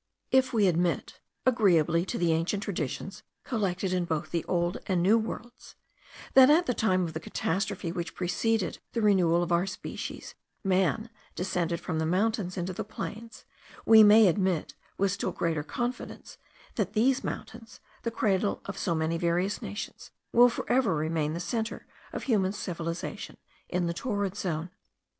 If 0.31 0.51
we 0.51 0.67
admit, 0.67 1.19
agreeably 1.45 2.05
to 2.05 2.17
the 2.17 2.31
ancient 2.33 2.63
traditions 2.63 3.21
collected 3.43 3.93
in 3.93 4.05
both 4.05 4.31
the 4.31 4.43
old 4.45 4.79
and 4.87 5.03
new 5.03 5.19
worlds, 5.19 5.75
that 6.33 6.49
at 6.49 6.65
the 6.65 6.73
time 6.73 7.03
of 7.03 7.13
the 7.13 7.19
catastrophe 7.19 7.91
which 7.91 8.15
preceded 8.15 8.79
the 8.93 9.01
renewal 9.03 9.43
of 9.43 9.51
our 9.51 9.67
species, 9.67 10.33
man 10.63 11.11
descended 11.35 11.79
from 11.79 11.99
the 11.99 12.07
mountains 12.07 12.57
into 12.57 12.73
the 12.73 12.83
plains, 12.83 13.45
we 13.85 14.01
may 14.01 14.25
admit, 14.27 14.73
with 14.97 15.11
still 15.11 15.31
greater 15.31 15.61
confidence, 15.61 16.39
that 16.77 16.93
these 16.93 17.23
mountains, 17.23 17.79
the 18.01 18.09
cradle 18.09 18.59
of 18.65 18.79
so 18.79 18.95
many 18.95 19.19
various 19.19 19.61
nations, 19.61 20.09
will 20.33 20.49
for 20.49 20.67
ever 20.67 20.95
remain 20.95 21.33
the 21.33 21.39
centre 21.39 21.85
of 22.11 22.23
human 22.23 22.53
civilization 22.53 23.37
in 23.69 23.85
the 23.85 23.93
torrid 23.93 24.35
zone. 24.35 24.71